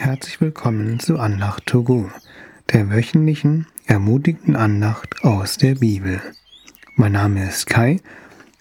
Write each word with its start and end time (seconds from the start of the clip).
Herzlich 0.00 0.40
willkommen 0.40 0.98
zu 0.98 1.18
Andacht 1.18 1.66
to 1.66 1.82
go, 1.82 2.10
der 2.72 2.88
wöchentlichen 2.88 3.66
ermutigten 3.84 4.56
Andacht 4.56 5.22
aus 5.24 5.58
der 5.58 5.74
Bibel. 5.74 6.22
Mein 6.96 7.12
Name 7.12 7.46
ist 7.46 7.66
Kai 7.66 8.00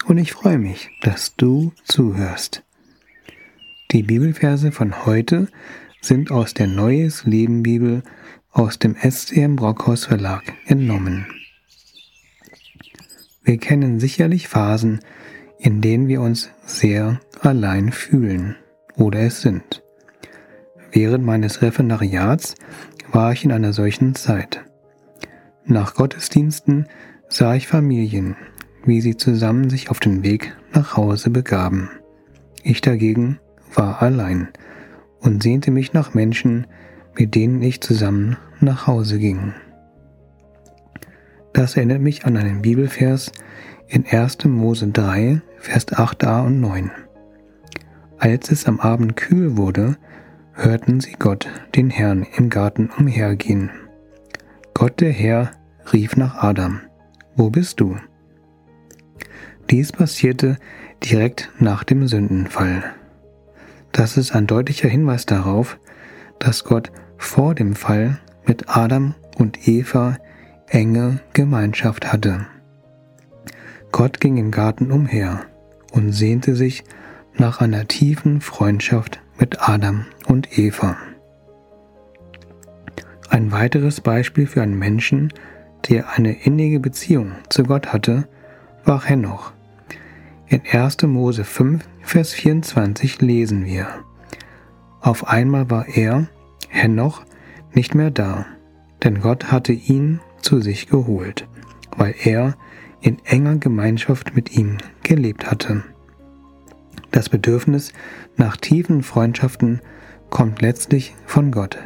und 0.05 0.17
ich 0.17 0.33
freue 0.33 0.57
mich, 0.57 0.89
dass 1.01 1.37
du 1.37 1.71
zuhörst. 1.85 2.63
Die 3.91 4.03
Bibelverse 4.03 4.73
von 4.73 5.05
heute 5.05 5.47
sind 6.01 6.29
aus 6.29 6.53
der 6.53 6.67
Neues 6.67 7.23
Leben 7.23 7.63
Bibel 7.63 8.03
aus 8.51 8.77
dem 8.77 8.97
SCM 8.97 9.55
Brockhaus 9.55 10.03
Verlag 10.03 10.43
entnommen. 10.65 11.25
Wir 13.43 13.59
kennen 13.59 14.01
sicherlich 14.01 14.49
Phasen, 14.49 14.99
in 15.57 15.79
denen 15.79 16.09
wir 16.09 16.19
uns 16.19 16.49
sehr 16.65 17.21
allein 17.39 17.93
fühlen 17.93 18.57
oder 18.97 19.21
es 19.21 19.41
sind. 19.41 19.78
Während 21.01 21.23
meines 21.23 21.61
Referendariats 21.61 22.55
war 23.13 23.31
ich 23.31 23.45
in 23.45 23.53
einer 23.53 23.71
solchen 23.71 24.15
Zeit. 24.15 24.65
Nach 25.63 25.93
Gottesdiensten 25.93 26.87
sah 27.29 27.55
ich 27.55 27.69
Familien, 27.69 28.35
wie 28.83 28.99
sie 28.99 29.15
zusammen 29.15 29.69
sich 29.69 29.89
auf 29.89 30.01
den 30.01 30.23
Weg 30.23 30.57
nach 30.73 30.97
Hause 30.97 31.29
begaben. 31.29 31.89
Ich 32.63 32.81
dagegen 32.81 33.39
war 33.73 34.01
allein 34.01 34.49
und 35.21 35.41
sehnte 35.41 35.71
mich 35.71 35.93
nach 35.93 36.13
Menschen, 36.15 36.67
mit 37.17 37.33
denen 37.33 37.61
ich 37.61 37.79
zusammen 37.79 38.35
nach 38.59 38.85
Hause 38.85 39.19
ging. 39.19 39.53
Das 41.53 41.77
erinnert 41.77 42.01
mich 42.01 42.25
an 42.25 42.35
einen 42.35 42.61
Bibelvers 42.61 43.31
in 43.87 44.05
1. 44.05 44.43
Mose 44.43 44.89
3, 44.89 45.39
Vers 45.59 45.87
8a 45.87 46.45
und 46.45 46.59
9. 46.59 46.91
Als 48.17 48.51
es 48.51 48.65
am 48.65 48.81
Abend 48.81 49.15
kühl 49.15 49.55
wurde, 49.55 49.95
hörten 50.63 50.99
sie 50.99 51.13
Gott, 51.17 51.47
den 51.75 51.89
Herrn, 51.89 52.25
im 52.35 52.49
Garten 52.49 52.89
umhergehen. 52.97 53.71
Gott 54.73 54.99
der 54.99 55.11
Herr 55.11 55.51
rief 55.93 56.17
nach 56.17 56.43
Adam, 56.43 56.81
Wo 57.35 57.49
bist 57.49 57.79
du? 57.79 57.97
Dies 59.69 59.91
passierte 59.91 60.57
direkt 61.03 61.49
nach 61.59 61.83
dem 61.83 62.07
Sündenfall. 62.07 62.83
Das 63.91 64.17
ist 64.17 64.35
ein 64.35 64.47
deutlicher 64.47 64.89
Hinweis 64.89 65.25
darauf, 65.25 65.79
dass 66.39 66.63
Gott 66.63 66.91
vor 67.17 67.55
dem 67.55 67.75
Fall 67.75 68.19
mit 68.45 68.75
Adam 68.75 69.15
und 69.37 69.67
Eva 69.67 70.17
enge 70.67 71.19
Gemeinschaft 71.33 72.11
hatte. 72.11 72.47
Gott 73.91 74.19
ging 74.19 74.37
im 74.37 74.51
Garten 74.51 74.91
umher 74.91 75.45
und 75.91 76.11
sehnte 76.11 76.55
sich 76.55 76.83
nach 77.35 77.61
einer 77.61 77.87
tiefen 77.87 78.41
Freundschaft 78.41 79.21
mit 79.39 79.67
Adam 79.67 80.05
und 80.27 80.57
Eva. 80.57 80.97
Ein 83.29 83.51
weiteres 83.51 84.01
Beispiel 84.01 84.47
für 84.47 84.61
einen 84.61 84.77
Menschen, 84.77 85.31
der 85.87 86.09
eine 86.17 86.43
innige 86.43 86.79
Beziehung 86.79 87.33
zu 87.49 87.63
Gott 87.63 87.93
hatte, 87.93 88.27
war 88.83 89.03
Henoch. 89.05 89.53
In 90.47 90.61
1. 90.69 91.03
Mose 91.03 91.43
5, 91.43 91.87
Vers 92.01 92.33
24 92.33 93.21
lesen 93.21 93.65
wir, 93.65 93.87
Auf 94.99 95.27
einmal 95.27 95.69
war 95.69 95.87
er, 95.87 96.27
Henoch, 96.69 97.23
nicht 97.73 97.93
mehr 97.93 98.09
da, 98.09 98.45
denn 99.03 99.21
Gott 99.21 99.51
hatte 99.51 99.73
ihn 99.73 100.19
zu 100.41 100.59
sich 100.59 100.87
geholt, 100.87 101.47
weil 101.95 102.15
er 102.23 102.55
in 103.01 103.19
enger 103.25 103.57
Gemeinschaft 103.57 104.35
mit 104.35 104.57
ihm 104.57 104.77
gelebt 105.03 105.49
hatte. 105.49 105.83
Das 107.11 107.29
Bedürfnis 107.29 107.91
nach 108.37 108.57
tiefen 108.57 109.03
Freundschaften 109.03 109.81
kommt 110.29 110.61
letztlich 110.61 111.15
von 111.25 111.51
Gott. 111.51 111.77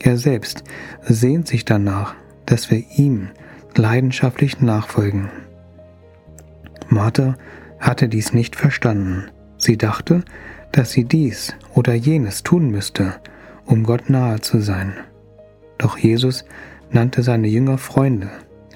Er 0.00 0.16
selbst 0.16 0.64
sehnt 1.02 1.48
sich 1.48 1.64
danach, 1.64 2.14
dass 2.46 2.70
wir 2.70 2.82
ihm 2.96 3.30
leidenschaftlich 3.74 4.60
nachfolgen. 4.60 5.30
Martha 6.88 7.36
hatte 7.78 8.08
dies 8.08 8.32
nicht 8.32 8.56
verstanden. 8.56 9.30
Sie 9.56 9.76
dachte, 9.76 10.24
dass 10.72 10.92
sie 10.92 11.04
dies 11.04 11.54
oder 11.74 11.94
jenes 11.94 12.42
tun 12.42 12.70
müsste, 12.70 13.14
um 13.66 13.84
Gott 13.84 14.10
nahe 14.10 14.40
zu 14.40 14.60
sein. 14.60 14.94
Doch 15.78 15.98
Jesus 15.98 16.44
nannte 16.90 17.22
seine 17.22 17.48
Jünger 17.48 17.78
Freunde, 17.78 18.30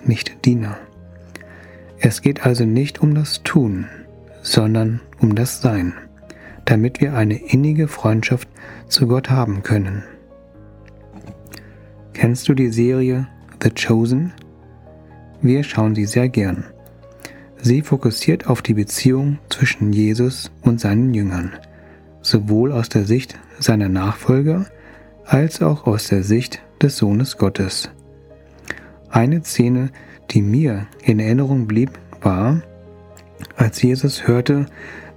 nicht 0.05 0.45
Diener. 0.45 0.79
Es 1.99 2.21
geht 2.21 2.45
also 2.45 2.65
nicht 2.65 3.01
um 3.01 3.15
das 3.15 3.43
Tun, 3.43 3.87
sondern 4.43 5.01
um 5.21 5.35
das 5.35 5.63
Sein, 5.63 5.95
damit 6.65 7.01
wir 7.01 7.15
eine 7.15 7.37
innige 7.37 7.89
Freundschaft 7.89 8.49
zu 8.89 9.07
Gott 9.07 9.31
haben 9.31 9.63
können. 9.63 10.03
Kennst 12.13 12.49
du 12.49 12.55
die 12.55 12.69
Serie 12.69 13.27
The 13.63 13.71
Chosen? 13.71 14.33
Wir 15.41 15.65
schauen 15.65 15.95
sie 15.95 16.05
sehr 16.05 16.29
gern. 16.29 16.65
Sie 17.57 17.83
fokussiert 17.83 18.49
auf 18.49 18.61
die 18.61 18.75
Beziehung 18.75 19.39
zwischen 19.49 19.93
Jesus 19.93 20.51
und 20.63 20.81
seinen 20.81 21.15
Jüngern, 21.15 21.53
sowohl 22.21 22.73
aus 22.73 22.89
der 22.89 23.05
Sicht 23.05 23.39
seiner 23.59 23.89
Nachfolger 23.89 24.67
als 25.25 25.63
auch 25.63 25.87
aus 25.87 26.09
der 26.09 26.25
Sicht 26.25 26.61
des 26.81 26.97
Sohnes 26.97 27.39
Gottes. 27.39 27.91
Eine 29.11 29.43
Szene, 29.45 29.91
die 30.31 30.43
mir 30.43 30.87
in 31.03 31.21
Erinnerung 31.21 31.67
blieb, 31.67 31.91
war, 32.21 32.63
als 33.57 33.83
Jesus 33.83 34.27
hörte, 34.27 34.67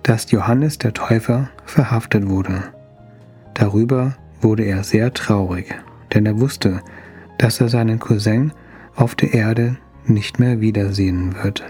dass 0.04 0.32
Johannes 0.32 0.78
der 0.78 0.94
Täufer 0.94 1.50
verhaftet 1.66 2.28
wurde. 2.30 2.64
Darüber 3.54 4.16
wurde 4.42 4.64
er 4.64 4.84
sehr 4.84 5.14
traurig, 5.14 5.74
denn 6.14 6.26
er 6.26 6.40
wusste, 6.40 6.82
dass 7.38 7.60
er 7.62 7.70
seinen 7.70 8.00
Cousin 8.00 8.52
auf 8.96 9.16
der 9.16 9.34
Erde 9.34 9.78
nicht 10.06 10.40
mehr 10.40 10.62
wiedersehen 10.62 11.36
wird. 11.42 11.64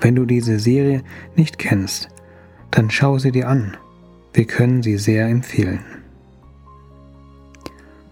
Wenn 0.00 0.14
du 0.14 0.24
diese 0.24 0.58
Serie 0.58 1.02
nicht 1.34 1.58
kennst, 1.58 2.08
dann 2.70 2.90
schau 2.90 3.18
sie 3.18 3.32
dir 3.32 3.48
an. 3.48 3.76
Wir 4.32 4.46
können 4.46 4.82
sie 4.82 4.98
sehr 4.98 5.26
empfehlen. 5.26 5.80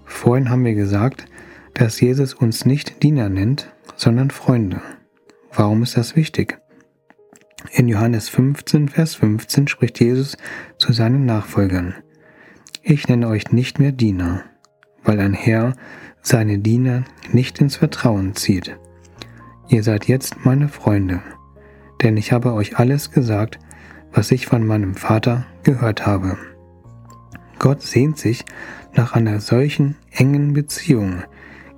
Vorhin 0.04 0.50
haben 0.50 0.64
wir 0.64 0.74
gesagt, 0.74 1.26
dass 1.74 2.00
Jesus 2.00 2.34
uns 2.34 2.64
nicht 2.64 3.02
Diener 3.02 3.28
nennt, 3.28 3.72
sondern 3.96 4.30
Freunde. 4.30 4.80
Warum 5.52 5.82
ist 5.82 5.96
das 5.96 6.16
wichtig? 6.16 6.61
In 7.70 7.88
Johannes 7.88 8.28
15, 8.28 8.88
Vers 8.88 9.14
15 9.14 9.68
spricht 9.68 10.00
Jesus 10.00 10.36
zu 10.78 10.92
seinen 10.92 11.24
Nachfolgern. 11.24 11.94
Ich 12.82 13.08
nenne 13.08 13.28
euch 13.28 13.52
nicht 13.52 13.78
mehr 13.78 13.92
Diener, 13.92 14.42
weil 15.04 15.20
ein 15.20 15.34
Herr 15.34 15.74
seine 16.20 16.58
Diener 16.58 17.04
nicht 17.32 17.60
ins 17.60 17.76
Vertrauen 17.76 18.34
zieht. 18.34 18.76
Ihr 19.68 19.82
seid 19.82 20.06
jetzt 20.06 20.44
meine 20.44 20.68
Freunde, 20.68 21.20
denn 22.02 22.16
ich 22.16 22.32
habe 22.32 22.52
euch 22.52 22.78
alles 22.78 23.10
gesagt, 23.10 23.58
was 24.12 24.30
ich 24.32 24.46
von 24.46 24.66
meinem 24.66 24.94
Vater 24.94 25.46
gehört 25.62 26.04
habe. 26.06 26.36
Gott 27.58 27.82
sehnt 27.82 28.18
sich 28.18 28.44
nach 28.94 29.12
einer 29.14 29.40
solchen 29.40 29.96
engen 30.10 30.52
Beziehung, 30.52 31.22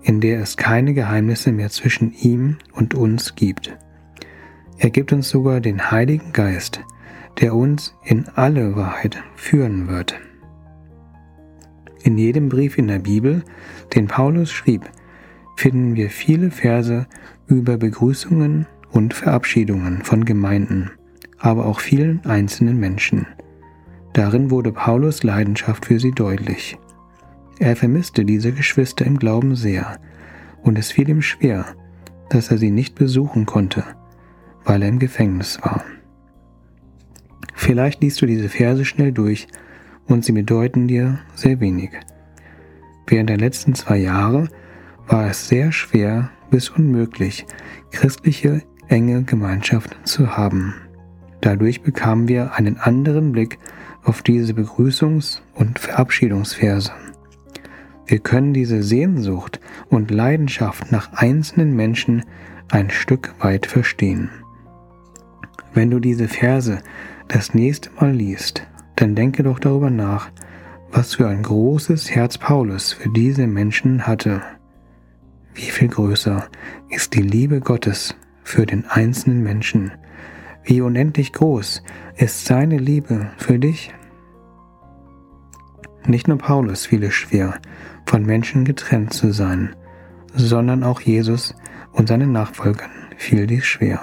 in 0.02 0.20
der 0.20 0.40
es 0.40 0.56
keine 0.56 0.94
Geheimnisse 0.94 1.52
mehr 1.52 1.70
zwischen 1.70 2.12
ihm 2.12 2.58
und 2.72 2.94
uns 2.94 3.34
gibt. 3.34 3.76
Er 4.78 4.90
gibt 4.90 5.12
uns 5.12 5.28
sogar 5.28 5.60
den 5.60 5.90
Heiligen 5.90 6.32
Geist, 6.32 6.80
der 7.40 7.54
uns 7.54 7.94
in 8.04 8.26
alle 8.34 8.76
Wahrheit 8.76 9.22
führen 9.36 9.88
wird. 9.88 10.14
In 12.02 12.18
jedem 12.18 12.48
Brief 12.48 12.76
in 12.76 12.88
der 12.88 12.98
Bibel, 12.98 13.42
den 13.94 14.08
Paulus 14.08 14.52
schrieb, 14.52 14.82
finden 15.56 15.94
wir 15.94 16.10
viele 16.10 16.50
Verse 16.50 17.06
über 17.46 17.76
Begrüßungen 17.76 18.66
und 18.90 19.14
Verabschiedungen 19.14 20.02
von 20.02 20.24
Gemeinden, 20.24 20.90
aber 21.38 21.66
auch 21.66 21.80
vielen 21.80 22.24
einzelnen 22.26 22.78
Menschen. 22.78 23.26
Darin 24.12 24.50
wurde 24.50 24.72
Paulus 24.72 25.22
Leidenschaft 25.22 25.86
für 25.86 25.98
sie 25.98 26.12
deutlich. 26.12 26.78
Er 27.58 27.76
vermisste 27.76 28.24
diese 28.24 28.52
Geschwister 28.52 29.06
im 29.06 29.18
Glauben 29.18 29.56
sehr, 29.56 29.98
und 30.62 30.78
es 30.78 30.92
fiel 30.92 31.08
ihm 31.08 31.22
schwer, 31.22 31.66
dass 32.28 32.50
er 32.50 32.58
sie 32.58 32.70
nicht 32.70 32.94
besuchen 32.94 33.46
konnte, 33.46 33.84
weil 34.64 34.82
er 34.82 34.88
im 34.88 34.98
Gefängnis 34.98 35.58
war. 35.62 35.84
Vielleicht 37.54 38.02
liest 38.02 38.20
du 38.20 38.26
diese 38.26 38.48
Verse 38.48 38.84
schnell 38.84 39.12
durch 39.12 39.46
und 40.06 40.24
sie 40.24 40.32
bedeuten 40.32 40.88
dir 40.88 41.20
sehr 41.34 41.60
wenig. 41.60 41.90
Während 43.06 43.30
der 43.30 43.38
letzten 43.38 43.74
zwei 43.74 43.98
Jahre 43.98 44.48
war 45.06 45.28
es 45.28 45.48
sehr 45.48 45.72
schwer 45.72 46.30
bis 46.50 46.70
unmöglich, 46.70 47.46
christliche 47.90 48.62
enge 48.88 49.22
Gemeinschaft 49.22 49.96
zu 50.04 50.36
haben. 50.36 50.74
Dadurch 51.40 51.82
bekamen 51.82 52.28
wir 52.28 52.54
einen 52.54 52.78
anderen 52.78 53.32
Blick 53.32 53.58
auf 54.02 54.22
diese 54.22 54.52
Begrüßungs- 54.52 55.40
und 55.54 55.78
Verabschiedungsverse. 55.78 56.92
Wir 58.06 58.18
können 58.18 58.52
diese 58.52 58.82
Sehnsucht 58.82 59.60
und 59.88 60.10
Leidenschaft 60.10 60.92
nach 60.92 61.12
einzelnen 61.14 61.74
Menschen 61.74 62.24
ein 62.70 62.90
Stück 62.90 63.34
weit 63.40 63.66
verstehen. 63.66 64.30
Wenn 65.74 65.90
du 65.90 65.98
diese 65.98 66.28
Verse 66.28 66.78
das 67.26 67.52
nächste 67.52 67.90
Mal 67.98 68.12
liest, 68.12 68.66
dann 68.94 69.16
denke 69.16 69.42
doch 69.42 69.58
darüber 69.58 69.90
nach, 69.90 70.30
Was 70.92 71.16
für 71.16 71.26
ein 71.26 71.42
großes 71.42 72.12
Herz 72.12 72.38
Paulus 72.38 72.92
für 72.92 73.08
diese 73.08 73.48
Menschen 73.48 74.06
hatte. 74.06 74.42
Wie 75.52 75.62
viel 75.70 75.88
größer 75.88 76.46
ist 76.88 77.14
die 77.14 77.22
Liebe 77.22 77.58
Gottes 77.58 78.14
für 78.44 78.64
den 78.64 78.86
einzelnen 78.86 79.42
Menschen. 79.42 79.90
Wie 80.62 80.80
unendlich 80.80 81.32
groß 81.32 81.82
ist 82.16 82.44
seine 82.44 82.78
Liebe 82.78 83.32
für 83.38 83.58
dich. 83.58 83.92
Nicht 86.06 86.28
nur 86.28 86.38
Paulus 86.38 86.86
fiel 86.86 87.02
es 87.02 87.14
schwer, 87.14 87.58
von 88.06 88.24
Menschen 88.24 88.64
getrennt 88.64 89.12
zu 89.12 89.32
sein, 89.32 89.74
sondern 90.32 90.84
auch 90.84 91.00
Jesus 91.00 91.56
und 91.90 92.08
seinen 92.08 92.30
Nachfolgern 92.30 92.90
fiel 93.16 93.48
dies 93.48 93.64
schwer. 93.64 94.00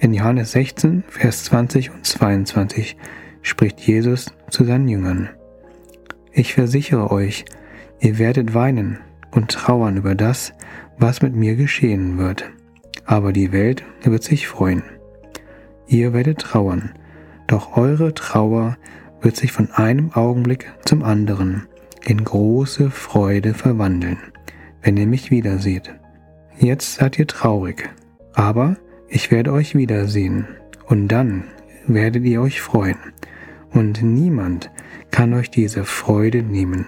In 0.00 0.14
Johannes 0.14 0.52
16, 0.52 1.02
Vers 1.08 1.42
20 1.44 1.90
und 1.90 2.06
22 2.06 2.96
spricht 3.42 3.80
Jesus 3.80 4.32
zu 4.48 4.64
seinen 4.64 4.86
Jüngern. 4.86 5.28
Ich 6.30 6.54
versichere 6.54 7.10
euch, 7.10 7.44
ihr 7.98 8.18
werdet 8.20 8.54
weinen 8.54 9.00
und 9.32 9.50
trauern 9.50 9.96
über 9.96 10.14
das, 10.14 10.52
was 10.98 11.20
mit 11.20 11.34
mir 11.34 11.56
geschehen 11.56 12.16
wird. 12.16 12.48
Aber 13.06 13.32
die 13.32 13.50
Welt 13.50 13.82
wird 14.04 14.22
sich 14.22 14.46
freuen. 14.46 14.84
Ihr 15.88 16.12
werdet 16.12 16.38
trauern, 16.38 16.92
doch 17.48 17.76
eure 17.76 18.14
Trauer 18.14 18.76
wird 19.20 19.34
sich 19.34 19.50
von 19.50 19.72
einem 19.72 20.12
Augenblick 20.12 20.72
zum 20.84 21.02
anderen 21.02 21.66
in 22.04 22.22
große 22.22 22.92
Freude 22.92 23.52
verwandeln, 23.52 24.18
wenn 24.80 24.96
ihr 24.96 25.08
mich 25.08 25.32
wiederseht. 25.32 25.92
Jetzt 26.56 26.94
seid 26.94 27.18
ihr 27.18 27.26
traurig, 27.26 27.90
aber 28.34 28.76
ich 29.08 29.30
werde 29.30 29.52
euch 29.52 29.74
wiedersehen, 29.74 30.46
und 30.86 31.08
dann 31.08 31.44
werdet 31.86 32.24
ihr 32.24 32.40
euch 32.40 32.60
freuen, 32.60 32.98
und 33.70 34.02
niemand 34.02 34.70
kann 35.10 35.34
euch 35.34 35.50
diese 35.50 35.84
Freude 35.84 36.42
nehmen. 36.42 36.86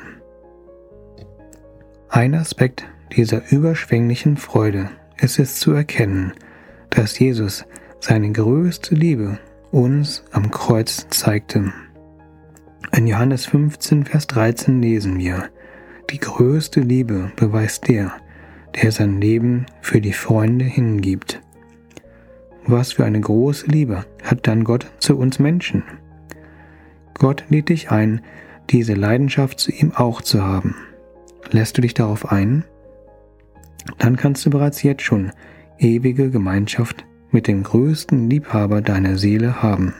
Ein 2.09 2.35
Aspekt 2.35 2.87
dieser 3.17 3.51
überschwänglichen 3.51 4.37
Freude 4.37 4.91
ist 5.21 5.39
es 5.39 5.61
zu 5.61 5.73
erkennen, 5.73 6.33
dass 6.91 7.19
Jesus 7.19 7.65
seine 8.01 8.33
größte 8.33 8.95
Liebe 8.95 9.39
uns 9.71 10.25
am 10.33 10.51
Kreuz 10.51 11.07
zeigte. 11.11 11.73
In 12.97 13.07
Johannes 13.07 13.47
15, 13.47 14.05
Vers 14.05 14.27
13 14.27 14.83
lesen 14.83 15.19
wir, 15.19 15.51
die 16.11 16.19
größte 16.19 16.81
Liebe 16.81 17.31
beweist 17.37 17.87
der, 17.87 18.13
der 18.81 18.91
sein 18.91 19.21
Leben 19.21 19.67
für 19.81 20.01
die 20.01 20.13
Freunde 20.13 20.65
hingibt. 20.65 21.41
Was 22.71 22.93
für 22.93 23.05
eine 23.05 23.21
große 23.21 23.67
Liebe 23.67 24.05
hat 24.23 24.47
dann 24.47 24.63
Gott 24.63 24.87
zu 25.01 25.19
uns 25.19 25.41
Menschen? 25.41 25.83
Gott 27.15 27.43
lädt 27.49 27.69
dich 27.69 27.91
ein, 27.91 28.21
diese 28.71 28.95
Leidenschaft 28.95 29.59
zu 29.59 29.73
ihm 29.73 29.91
auch 29.93 30.23
zu 30.23 30.45
haben. 30.45 30.77
Lässt 31.51 31.77
du 31.77 31.83
dich 31.83 31.95
darauf 31.95 32.31
ein? 32.31 32.63
Dann 33.99 34.17
kannst 34.17 34.47
du 34.47 34.51
bereits 34.51 34.85
jetzt 34.85 35.03
schon 35.03 35.33
ewige 35.81 36.31
Gemeinschaft 36.31 37.05
mit 37.33 37.49
dem 37.49 37.65
größten 37.65 38.31
Liebhaber 38.31 38.83
deiner 38.83 39.19
Seele 39.19 39.65
haben. 39.65 39.93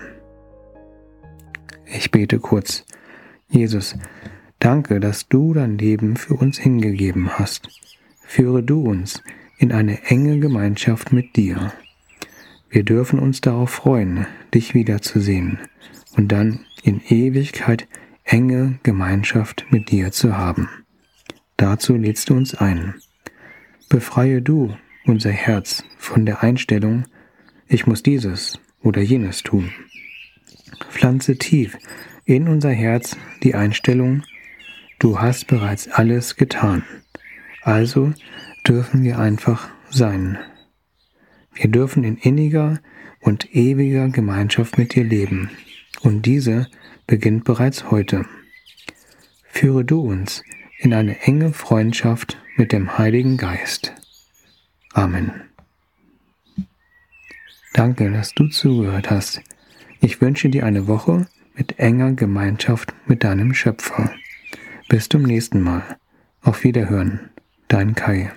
Ich 1.87 2.13
bete 2.13 2.39
kurz. 2.39 2.85
Jesus, 3.49 3.99
danke, 4.61 5.01
dass 5.01 5.29
du 5.29 5.55
dein 5.55 5.77
Leben 5.77 6.17
für 6.17 6.35
uns 6.35 6.57
hingegeben 6.57 7.31
hast. 7.37 7.69
Führe 8.21 8.63
du 8.63 8.81
uns 8.89 9.25
in 9.59 9.73
eine 9.73 10.05
enge 10.05 10.39
Gemeinschaft 10.39 11.13
mit 11.13 11.35
dir. 11.35 11.73
Wir 12.71 12.85
dürfen 12.85 13.19
uns 13.19 13.41
darauf 13.41 13.71
freuen, 13.71 14.27
dich 14.55 14.75
wiederzusehen 14.75 15.59
und 16.17 16.29
dann 16.29 16.61
in 16.85 17.01
Ewigkeit 17.09 17.89
enge 18.25 18.79
Gemeinschaft 18.85 19.67
mit 19.71 19.91
dir 19.91 20.13
zu 20.13 20.37
haben. 20.37 20.69
Dazu 21.57 21.97
lädst 21.97 22.31
du 22.31 22.35
uns 22.35 22.55
ein. 22.55 22.95
Befreie 23.89 24.41
du 24.41 24.77
unser 25.05 25.33
Herz 25.33 25.83
von 25.99 26.25
der 26.25 26.45
Einstellung, 26.45 27.05
ich 27.67 27.87
muss 27.87 28.05
dieses 28.05 28.61
oder 28.83 29.03
jenes 29.03 29.43
tun. 29.43 29.73
Pflanze 30.91 31.37
tief 31.37 31.77
in 32.25 32.47
unser 32.47 32.71
Herz 32.71 33.17
die 33.43 33.57
Einstellung, 33.57 34.23
du 35.01 35.21
hast 35.21 35.49
bereits 35.49 35.89
alles 35.89 36.37
getan. 36.37 36.85
Also 37.63 38.13
dürfen 38.67 39.03
wir 39.03 39.19
einfach 39.19 39.69
sein. 39.91 40.39
Wir 41.55 41.69
dürfen 41.71 42.05
in 42.05 42.17
inniger 42.17 42.81
und 43.21 43.55
ewiger 43.55 44.09
Gemeinschaft 44.09 44.79
mit 44.79 44.95
dir 44.95 45.05
leben. 45.05 45.51
Und 46.01 46.27
diese 46.27 46.69
beginnt 47.07 47.45
bereits 47.45 47.91
heute. 47.91 48.25
Führe 49.45 49.85
du 49.85 50.01
uns 50.01 50.43
in 50.79 50.95
eine 50.95 51.21
enge 51.21 51.53
Freundschaft 51.53 52.39
mit 52.57 52.73
dem 52.73 52.97
Heiligen 52.97 53.37
Geist. 53.37 53.95
Amen. 54.93 55.33
Danke, 57.75 58.11
dass 58.11 58.33
du 58.35 58.49
zugehört 58.49 59.11
hast. 59.11 59.43
Ich 60.01 60.21
wünsche 60.21 60.49
dir 60.49 60.65
eine 60.65 60.87
Woche 60.87 61.27
mit 61.55 61.79
enger 61.79 62.13
Gemeinschaft 62.13 62.95
mit 63.07 63.23
deinem 63.23 63.55
Schöpfer. 63.55 64.13
Bis 64.89 65.09
zum 65.09 65.23
nächsten 65.23 65.61
Mal. 65.61 65.99
Auf 66.43 66.65
Wiederhören. 66.65 67.31
Dein 67.69 67.95
Kai. 67.95 68.33